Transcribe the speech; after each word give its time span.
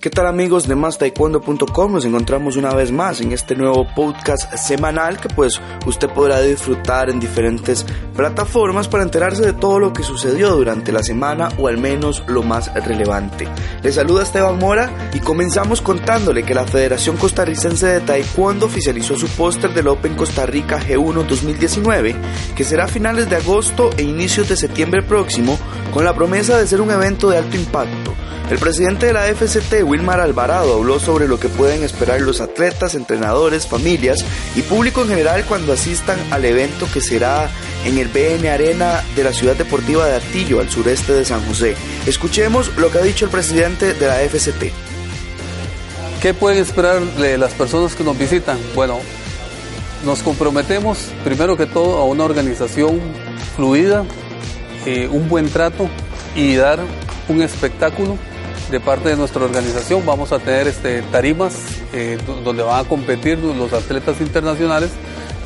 ¿Qué 0.00 0.08
tal 0.08 0.26
amigos 0.26 0.66
de 0.66 0.76
mastaekwondo.com? 0.76 1.92
Nos 1.92 2.06
encontramos 2.06 2.56
una 2.56 2.72
vez 2.72 2.90
más 2.90 3.20
en 3.20 3.32
este 3.32 3.54
nuevo 3.54 3.86
podcast 3.94 4.50
semanal 4.54 5.20
que 5.20 5.28
pues 5.28 5.60
usted 5.84 6.08
podrá 6.08 6.40
disfrutar 6.40 7.10
en 7.10 7.20
diferentes 7.20 7.84
plataformas 8.16 8.88
para 8.88 9.02
enterarse 9.02 9.44
de 9.44 9.52
todo 9.52 9.78
lo 9.78 9.92
que 9.92 10.02
sucedió 10.02 10.56
durante 10.56 10.90
la 10.90 11.02
semana 11.02 11.50
o 11.58 11.68
al 11.68 11.76
menos 11.76 12.24
lo 12.28 12.42
más 12.42 12.72
relevante. 12.72 13.46
Le 13.82 13.92
saluda 13.92 14.22
Esteban 14.22 14.58
Mora 14.58 15.10
y 15.12 15.20
comenzamos 15.20 15.82
contándole 15.82 16.44
que 16.44 16.54
la 16.54 16.64
Federación 16.64 17.18
Costarricense 17.18 17.86
de 17.86 18.00
Taekwondo 18.00 18.64
oficializó 18.64 19.18
su 19.18 19.28
póster 19.28 19.74
del 19.74 19.88
Open 19.88 20.14
Costa 20.14 20.46
Rica 20.46 20.80
G1 20.80 21.26
2019 21.26 22.16
que 22.56 22.64
será 22.64 22.84
a 22.84 22.88
finales 22.88 23.28
de 23.28 23.36
agosto 23.36 23.90
e 23.98 24.02
inicios 24.02 24.48
de 24.48 24.56
septiembre 24.56 25.02
próximo 25.02 25.58
con 25.92 26.06
la 26.06 26.14
promesa 26.14 26.56
de 26.56 26.66
ser 26.66 26.80
un 26.80 26.90
evento 26.90 27.28
de 27.28 27.36
alto 27.36 27.56
impacto 27.58 28.14
el 28.50 28.58
presidente 28.58 29.06
de 29.06 29.12
la 29.12 29.26
FCT, 29.26 29.84
Wilmar 29.84 30.20
Alvarado, 30.20 30.74
habló 30.74 30.98
sobre 30.98 31.28
lo 31.28 31.38
que 31.38 31.48
pueden 31.48 31.84
esperar 31.84 32.20
los 32.20 32.40
atletas, 32.40 32.96
entrenadores, 32.96 33.68
familias 33.68 34.24
y 34.56 34.62
público 34.62 35.02
en 35.02 35.08
general 35.08 35.44
cuando 35.44 35.72
asistan 35.72 36.18
al 36.32 36.44
evento 36.44 36.88
que 36.92 37.00
será 37.00 37.48
en 37.84 37.98
el 37.98 38.08
BN 38.08 38.48
Arena 38.48 39.04
de 39.14 39.22
la 39.22 39.32
ciudad 39.32 39.54
deportiva 39.54 40.06
de 40.06 40.16
Atillo, 40.16 40.58
al 40.58 40.68
sureste 40.68 41.12
de 41.12 41.24
San 41.24 41.46
José. 41.46 41.76
Escuchemos 42.06 42.76
lo 42.76 42.90
que 42.90 42.98
ha 42.98 43.02
dicho 43.02 43.26
el 43.26 43.30
presidente 43.30 43.94
de 43.94 44.06
la 44.08 44.16
FCT. 44.16 44.72
¿Qué 46.20 46.34
pueden 46.34 46.58
esperar 46.58 47.00
de 47.00 47.38
las 47.38 47.52
personas 47.52 47.94
que 47.94 48.02
nos 48.02 48.18
visitan? 48.18 48.58
Bueno, 48.74 48.98
nos 50.04 50.24
comprometemos 50.24 51.12
primero 51.22 51.56
que 51.56 51.66
todo 51.66 51.98
a 51.98 52.04
una 52.04 52.24
organización 52.24 53.00
fluida, 53.54 54.04
eh, 54.86 55.08
un 55.08 55.28
buen 55.28 55.48
trato 55.50 55.88
y 56.34 56.56
dar 56.56 56.80
un 57.28 57.42
espectáculo 57.42 58.18
de 58.70 58.80
parte 58.80 59.08
de 59.08 59.16
nuestra 59.16 59.44
organización 59.44 60.04
vamos 60.06 60.32
a 60.32 60.38
tener 60.38 60.68
este, 60.68 61.02
tarimas 61.02 61.54
eh, 61.92 62.18
donde 62.44 62.62
van 62.62 62.84
a 62.84 62.88
competir 62.88 63.38
los 63.38 63.72
atletas 63.72 64.20
internacionales. 64.20 64.90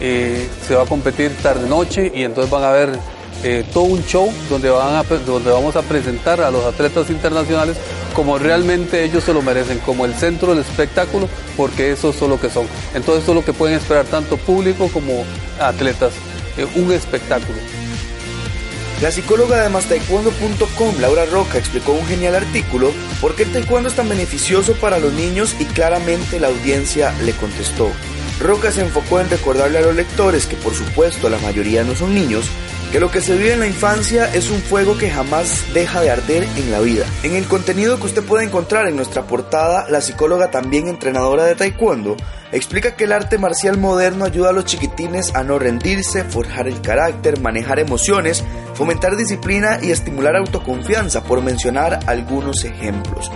Eh, 0.01 0.49
se 0.67 0.75
va 0.75 0.83
a 0.83 0.87
competir 0.87 1.35
tarde-noche 1.43 2.13
y 2.15 2.25
entonces 2.25 2.51
van 2.51 2.65
a 2.65 2.71
ver 2.71 2.99
eh, 3.43 3.65
todo 3.73 3.85
un 3.85 4.05
show 4.05 4.31
donde, 4.51 4.69
van 4.69 5.05
donde 5.25 5.51
vamos 5.51 5.77
a 5.77 5.83
presentar 5.83 6.41
a 6.41 6.51
los 6.51 6.65
atletas 6.65 7.11
internacionales 7.11 7.77
como 8.15 8.39
realmente 8.39 9.05
ellos 9.05 9.25
se 9.25 9.33
lo 9.33 9.43
merecen, 9.43 9.79
como 9.79 10.05
el 10.05 10.15
centro 10.15 10.55
del 10.55 10.61
espectáculo, 10.61 11.29
porque 11.57 11.93
eso 11.93 12.11
es 12.11 12.21
lo 12.21 12.41
que 12.41 12.51
son. 12.51 12.67
Entonces 12.95 13.25
eso 13.25 13.33
es 13.33 13.37
lo 13.37 13.45
que 13.45 13.53
pueden 13.53 13.77
esperar 13.77 14.05
tanto 14.05 14.37
público 14.37 14.89
como 14.93 15.25
atletas, 15.59 16.13
un 16.77 16.93
espectáculo. 16.93 17.59
La 19.03 19.11
psicóloga 19.11 19.63
de 19.63 19.69
mastaekwondo.com, 19.69 21.01
Laura 21.01 21.27
Roca, 21.27 21.59
explicó 21.59 21.93
un 21.93 22.07
genial 22.07 22.37
artículo 22.37 22.93
por 23.21 23.35
qué 23.35 23.43
el 23.43 23.53
taekwondo 23.53 23.89
es 23.89 23.97
tan 23.97 24.09
beneficioso 24.09 24.75
para 24.75 24.99
los 24.99 25.13
niños 25.13 25.57
y 25.59 25.65
claramente 25.65 26.39
la 26.41 26.49
audiencia 26.49 27.13
le 27.23 27.33
contestó. 27.33 27.91
Roca 28.41 28.71
se 28.71 28.83
enfocó 28.83 29.21
en 29.21 29.29
recordarle 29.29 29.79
a 29.79 29.83
los 29.83 29.95
lectores, 29.95 30.47
que 30.47 30.57
por 30.57 30.75
supuesto 30.75 31.29
la 31.29 31.39
mayoría 31.39 31.85
no 31.85 31.95
son 31.95 32.15
niños, 32.15 32.47
que 32.95 33.01
lo 33.01 33.11
que 33.11 33.21
se 33.21 33.37
vive 33.37 33.55
en 33.55 33.59
la 33.59 33.67
infancia 33.67 34.33
es 34.33 34.51
un 34.51 34.61
fuego 34.61 34.97
que 34.97 35.11
jamás 35.11 35.65
deja 35.75 36.01
de 36.01 36.13
arder 36.13 36.45
en 36.57 36.71
la 36.71 36.79
vida. 36.79 37.05
En 37.25 37.35
el 37.35 37.49
contenido 37.49 37.99
que 37.99 38.07
usted 38.07 38.23
puede 38.23 38.45
encontrar 38.45 38.87
en 38.87 38.95
nuestra 38.95 39.27
portada, 39.27 39.91
la 39.91 40.01
psicóloga 40.01 40.53
también 40.53 40.87
entrenadora 40.87 41.43
de 41.43 41.57
taekwondo 41.57 42.17
explica 42.53 42.95
que 42.95 43.03
el 43.03 43.13
arte 43.13 43.37
marcial 43.37 43.79
moderno 43.79 44.25
ayuda 44.25 44.51
a 44.51 44.53
los 44.53 44.67
chiquitines 44.67 45.35
a 45.35 45.43
no 45.43 45.59
rendirse, 45.59 46.23
forjar 46.23 46.69
el 46.69 46.81
carácter, 46.83 47.41
manejar 47.41 47.81
emociones, 47.81 48.45
fomentar 48.75 49.17
disciplina 49.17 49.81
y 49.83 49.91
estimular 49.91 50.37
autoconfianza, 50.37 51.25
por 51.25 51.43
mencionar 51.43 51.99
algunos 52.07 52.65
ejemplos. 52.65 53.29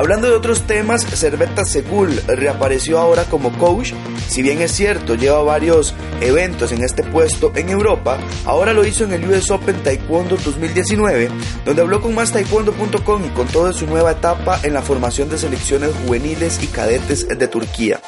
Hablando 0.00 0.30
de 0.30 0.34
otros 0.34 0.62
temas, 0.62 1.04
Cerveta 1.04 1.62
Segul 1.62 2.22
reapareció 2.26 2.98
ahora 2.98 3.24
como 3.24 3.52
coach. 3.58 3.92
Si 4.28 4.40
bien 4.40 4.62
es 4.62 4.72
cierto, 4.72 5.14
lleva 5.14 5.42
varios 5.42 5.94
eventos 6.22 6.72
en 6.72 6.82
este 6.82 7.02
puesto 7.02 7.52
en 7.54 7.68
Europa, 7.68 8.16
ahora 8.46 8.72
lo 8.72 8.86
hizo 8.86 9.04
en 9.04 9.12
el 9.12 9.28
US 9.28 9.50
Open 9.50 9.82
Taekwondo 9.82 10.38
2019, 10.42 11.28
donde 11.66 11.82
habló 11.82 12.00
con 12.00 12.14
taekwondo.com 12.14 13.26
y 13.26 13.28
con 13.28 13.46
toda 13.48 13.74
su 13.74 13.86
nueva 13.86 14.12
etapa 14.12 14.58
en 14.62 14.72
la 14.72 14.80
formación 14.80 15.28
de 15.28 15.36
selecciones 15.36 15.90
juveniles 16.06 16.62
y 16.62 16.68
cadetes 16.68 17.28
de 17.28 17.48
Turquía. 17.48 18.00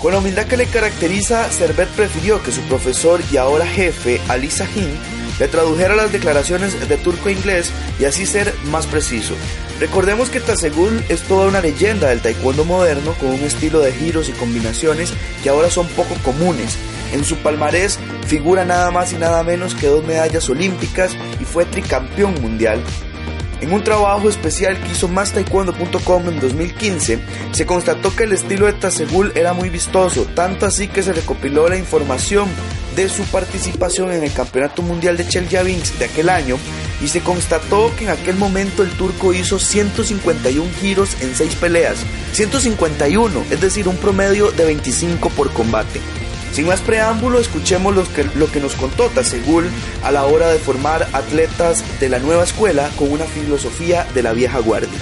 Con 0.00 0.12
la 0.12 0.18
humildad 0.18 0.46
que 0.46 0.58
le 0.58 0.66
caracteriza, 0.66 1.50
Servet 1.50 1.88
prefirió 1.88 2.42
que 2.42 2.52
su 2.52 2.60
profesor 2.62 3.20
y 3.32 3.38
ahora 3.38 3.66
jefe, 3.66 4.20
Ali 4.28 4.50
Sahin, 4.50 4.90
le 5.38 5.48
tradujera 5.48 5.96
las 5.96 6.12
declaraciones 6.12 6.88
de 6.88 6.96
turco 6.98 7.28
a 7.28 7.32
inglés 7.32 7.72
y 7.98 8.04
así 8.04 8.26
ser 8.26 8.52
más 8.70 8.86
preciso. 8.86 9.34
Recordemos 9.80 10.30
que 10.30 10.40
Tasegul 10.40 11.04
es 11.08 11.22
toda 11.22 11.48
una 11.48 11.60
leyenda 11.60 12.08
del 12.08 12.20
taekwondo 12.20 12.64
moderno 12.64 13.12
con 13.14 13.30
un 13.30 13.40
estilo 13.40 13.80
de 13.80 13.92
giros 13.92 14.28
y 14.28 14.32
combinaciones 14.32 15.12
que 15.42 15.48
ahora 15.48 15.70
son 15.70 15.86
poco 15.88 16.14
comunes. 16.24 16.76
En 17.12 17.24
su 17.24 17.36
palmarés 17.36 17.98
figura 18.26 18.64
nada 18.64 18.90
más 18.90 19.12
y 19.12 19.16
nada 19.16 19.42
menos 19.42 19.74
que 19.74 19.86
dos 19.86 20.04
medallas 20.04 20.48
olímpicas 20.48 21.16
y 21.40 21.44
fue 21.44 21.64
tricampeón 21.64 22.34
mundial. 22.40 22.82
En 23.60 23.72
un 23.72 23.82
trabajo 23.82 24.28
especial 24.28 24.78
que 24.78 24.92
hizo 24.92 25.08
MásTaekwondo.com 25.08 26.28
en 26.28 26.40
2015, 26.40 27.18
se 27.52 27.66
constató 27.66 28.14
que 28.14 28.24
el 28.24 28.32
estilo 28.32 28.66
de 28.66 28.74
Tasegul 28.74 29.32
era 29.34 29.54
muy 29.54 29.70
vistoso, 29.70 30.26
tanto 30.34 30.66
así 30.66 30.88
que 30.88 31.02
se 31.02 31.14
recopiló 31.14 31.68
la 31.68 31.78
información 31.78 32.48
de 32.94 33.08
su 33.08 33.24
participación 33.24 34.12
en 34.12 34.24
el 34.24 34.32
Campeonato 34.32 34.82
Mundial 34.82 35.16
de 35.16 35.26
Chelyabinsk 35.26 35.96
de 35.98 36.06
aquel 36.06 36.28
año 36.28 36.58
y 37.02 37.08
se 37.08 37.20
constató 37.20 37.94
que 37.96 38.04
en 38.04 38.10
aquel 38.10 38.36
momento 38.36 38.82
el 38.82 38.90
turco 38.90 39.32
hizo 39.34 39.58
151 39.58 40.70
giros 40.80 41.16
en 41.20 41.34
6 41.34 41.54
peleas. 41.56 41.98
151, 42.32 43.44
es 43.50 43.60
decir, 43.60 43.88
un 43.88 43.96
promedio 43.96 44.50
de 44.50 44.64
25 44.64 45.28
por 45.30 45.52
combate. 45.52 46.00
Sin 46.52 46.66
más 46.66 46.80
preámbulo, 46.80 47.38
escuchemos 47.38 47.94
lo 47.94 48.10
que, 48.12 48.24
lo 48.34 48.50
que 48.50 48.60
nos 48.60 48.74
contó 48.74 49.08
Tasegul 49.08 49.68
a 50.02 50.10
la 50.10 50.24
hora 50.24 50.48
de 50.48 50.58
formar 50.58 51.08
atletas 51.12 51.84
de 52.00 52.08
la 52.08 52.18
nueva 52.18 52.44
escuela 52.44 52.90
con 52.96 53.10
una 53.10 53.24
filosofía 53.24 54.06
de 54.14 54.22
la 54.22 54.32
vieja 54.32 54.58
guardia. 54.60 54.98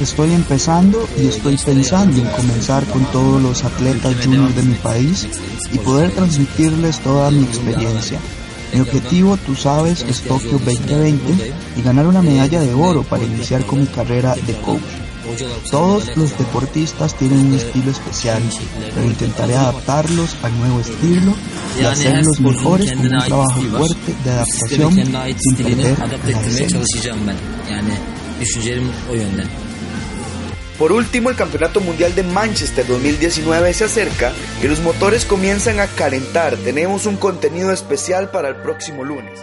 Estoy 0.00 0.32
empezando 0.32 1.08
y 1.20 1.26
estoy 1.26 1.56
pensando 1.56 2.20
en 2.20 2.28
comenzar 2.28 2.84
con 2.86 3.04
todos 3.06 3.42
los 3.42 3.64
atletas 3.64 4.14
juniors 4.24 4.54
de 4.54 4.62
mi 4.62 4.74
país 4.74 5.28
y 5.72 5.78
poder 5.78 6.12
transmitirles 6.12 7.00
toda 7.00 7.30
mi 7.30 7.42
experiencia. 7.42 8.20
Mi 8.72 8.80
objetivo, 8.80 9.36
tú 9.38 9.56
sabes, 9.56 10.02
es 10.02 10.22
Tokio 10.22 10.58
2020 10.58 11.52
y 11.76 11.82
ganar 11.82 12.06
una 12.06 12.22
medalla 12.22 12.60
de 12.60 12.74
oro 12.74 13.02
para 13.02 13.24
iniciar 13.24 13.64
con 13.64 13.80
mi 13.80 13.86
carrera 13.86 14.34
de 14.34 14.54
coach. 14.60 15.07
Todos 15.70 16.16
los 16.16 16.38
deportistas 16.38 17.14
tienen 17.14 17.46
un 17.46 17.54
estilo 17.54 17.90
especial, 17.90 18.42
pero 18.94 19.06
intentaré 19.06 19.56
adaptarlos 19.56 20.36
al 20.42 20.58
nuevo 20.58 20.80
estilo 20.80 21.34
y 21.80 21.84
hacerlos 21.84 22.40
mejores 22.40 22.92
con 22.92 23.12
un 23.12 23.18
trabajo 23.18 23.60
fuerte 23.60 24.14
de 24.24 24.30
adaptación 24.30 24.94
sin 25.38 25.56
perder 25.56 25.98
la. 25.98 26.08
Por 30.78 30.92
último, 30.92 31.28
el 31.28 31.36
Campeonato 31.36 31.80
Mundial 31.80 32.14
de 32.14 32.22
Manchester 32.22 32.86
2019 32.86 33.72
se 33.74 33.84
acerca 33.84 34.32
y 34.62 34.68
los 34.68 34.80
motores 34.80 35.24
comienzan 35.24 35.80
a 35.80 35.88
calentar. 35.88 36.56
Tenemos 36.56 37.04
un 37.06 37.16
contenido 37.16 37.72
especial 37.72 38.30
para 38.30 38.48
el 38.48 38.56
próximo 38.56 39.02
lunes. 39.02 39.40